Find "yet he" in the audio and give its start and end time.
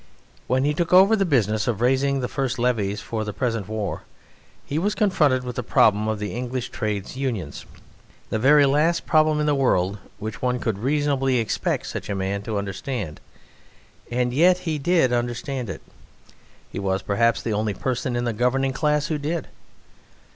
14.33-14.79